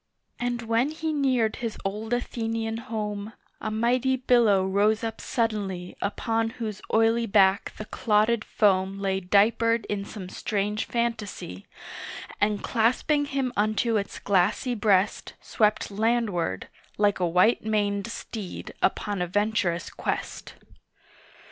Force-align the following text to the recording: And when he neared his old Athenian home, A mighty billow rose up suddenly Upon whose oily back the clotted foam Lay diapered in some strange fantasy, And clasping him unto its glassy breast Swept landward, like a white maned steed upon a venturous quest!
And 0.39 0.63
when 0.63 0.89
he 0.89 1.13
neared 1.13 1.57
his 1.57 1.77
old 1.85 2.11
Athenian 2.11 2.77
home, 2.77 3.33
A 3.61 3.69
mighty 3.69 4.15
billow 4.15 4.65
rose 4.65 5.03
up 5.03 5.21
suddenly 5.21 5.95
Upon 6.01 6.49
whose 6.57 6.81
oily 6.91 7.27
back 7.27 7.73
the 7.77 7.85
clotted 7.85 8.43
foam 8.43 8.97
Lay 8.97 9.19
diapered 9.19 9.85
in 9.85 10.03
some 10.03 10.27
strange 10.27 10.85
fantasy, 10.85 11.67
And 12.39 12.63
clasping 12.63 13.25
him 13.25 13.53
unto 13.55 13.95
its 13.97 14.17
glassy 14.17 14.73
breast 14.73 15.35
Swept 15.39 15.91
landward, 15.91 16.67
like 16.97 17.19
a 17.19 17.27
white 17.27 17.63
maned 17.63 18.07
steed 18.07 18.73
upon 18.81 19.21
a 19.21 19.27
venturous 19.27 19.91
quest! 19.91 20.55